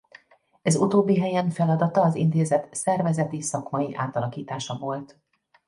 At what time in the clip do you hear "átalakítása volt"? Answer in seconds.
3.95-5.19